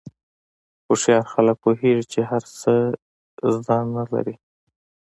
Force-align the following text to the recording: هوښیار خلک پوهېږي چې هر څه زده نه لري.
هوښیار 0.85 1.23
خلک 1.33 1.55
پوهېږي 1.63 2.05
چې 2.11 2.19
هر 2.29 2.43
څه 2.59 2.73
زده 3.55 3.77
نه 3.95 4.03
لري. 4.13 4.35